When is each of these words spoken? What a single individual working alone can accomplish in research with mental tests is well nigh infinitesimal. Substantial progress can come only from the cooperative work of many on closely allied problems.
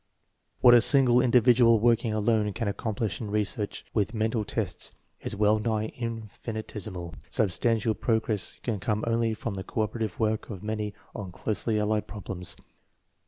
What 0.61 0.73
a 0.73 0.81
single 0.81 1.21
individual 1.21 1.79
working 1.79 2.11
alone 2.11 2.53
can 2.53 2.67
accomplish 2.67 3.21
in 3.21 3.29
research 3.29 3.85
with 3.93 4.15
mental 4.15 4.43
tests 4.43 4.93
is 5.19 5.35
well 5.35 5.59
nigh 5.59 5.89
infinitesimal. 5.95 7.13
Substantial 7.29 7.93
progress 7.93 8.59
can 8.63 8.79
come 8.79 9.03
only 9.05 9.35
from 9.35 9.53
the 9.53 9.63
cooperative 9.63 10.19
work 10.19 10.49
of 10.49 10.63
many 10.63 10.95
on 11.13 11.31
closely 11.31 11.77
allied 11.77 12.07
problems. 12.07 12.57